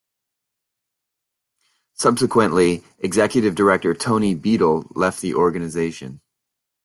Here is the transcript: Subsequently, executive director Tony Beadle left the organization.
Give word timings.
Subsequently, 1.93 2.83
executive 2.97 3.53
director 3.53 3.93
Tony 3.93 4.33
Beadle 4.33 4.87
left 4.95 5.21
the 5.21 5.35
organization. 5.35 6.21